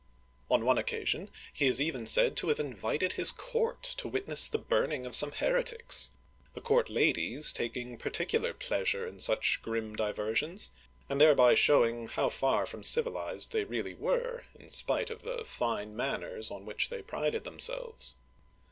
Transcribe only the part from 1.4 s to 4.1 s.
he is even said to have invited his court to